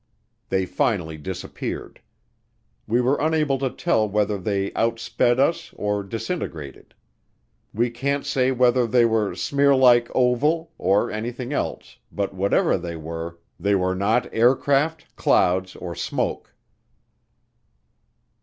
They 0.49 0.65
finally 0.65 1.15
disappeared. 1.19 2.01
We 2.87 3.01
were 3.01 3.21
unable 3.21 3.59
to 3.59 3.69
tell 3.69 4.09
whether 4.09 4.39
they 4.39 4.71
outsped 4.71 5.37
us 5.37 5.71
or 5.77 6.01
disintegrated. 6.01 6.95
We 7.71 7.91
can't 7.91 8.25
say 8.25 8.51
whether 8.51 8.87
they 8.87 9.05
were 9.05 9.35
"smearlike," 9.35 10.09
oval, 10.15 10.71
or 10.79 11.11
anything 11.11 11.53
else 11.53 11.99
but 12.11 12.33
whatever 12.33 12.79
they 12.79 12.95
were 12.95 13.37
they 13.59 13.75
were 13.75 13.93
not 13.93 14.27
aircraft, 14.33 15.15
clouds 15.15 15.75
or 15.75 15.93
smoke. 15.93 16.55